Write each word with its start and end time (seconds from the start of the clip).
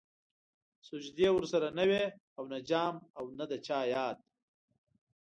سجدې 0.87 1.27
ورسره 1.33 1.67
نه 1.77 1.83
وې 1.89 2.03
او 2.37 2.43
نه 2.51 2.59
جام 2.69 2.95
او 3.17 3.25
د 3.49 3.53
چا 3.65 3.79
ياد 3.93 4.17